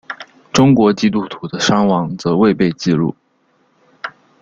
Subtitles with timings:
[0.51, 3.15] 中国基督徒的伤亡则未被记录。